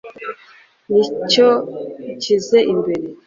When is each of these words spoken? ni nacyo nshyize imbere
ni 0.89 1.01
nacyo 1.17 1.47
nshyize 2.13 2.57
imbere 2.73 3.05